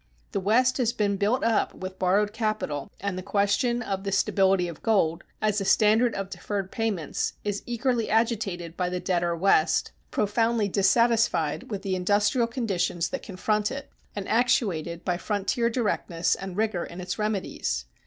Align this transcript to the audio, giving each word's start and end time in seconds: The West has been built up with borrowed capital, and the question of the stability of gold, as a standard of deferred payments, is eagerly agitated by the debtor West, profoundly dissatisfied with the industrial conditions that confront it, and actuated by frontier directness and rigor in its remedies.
The 0.31 0.39
West 0.39 0.77
has 0.79 0.93
been 0.93 1.15
built 1.17 1.43
up 1.43 1.75
with 1.75 1.99
borrowed 1.99 2.33
capital, 2.33 2.91
and 2.99 3.15
the 3.15 3.21
question 3.21 3.83
of 3.83 4.03
the 4.03 4.11
stability 4.11 4.67
of 4.67 4.81
gold, 4.81 5.23
as 5.43 5.61
a 5.61 5.63
standard 5.63 6.15
of 6.15 6.31
deferred 6.31 6.71
payments, 6.71 7.33
is 7.43 7.61
eagerly 7.67 8.09
agitated 8.09 8.75
by 8.75 8.89
the 8.89 8.99
debtor 8.99 9.35
West, 9.35 9.91
profoundly 10.09 10.67
dissatisfied 10.67 11.69
with 11.69 11.83
the 11.83 11.95
industrial 11.95 12.47
conditions 12.47 13.09
that 13.09 13.21
confront 13.21 13.69
it, 13.69 13.91
and 14.15 14.27
actuated 14.27 15.05
by 15.05 15.17
frontier 15.17 15.69
directness 15.69 16.33
and 16.33 16.57
rigor 16.57 16.83
in 16.83 16.99
its 16.99 17.19
remedies. 17.19 17.85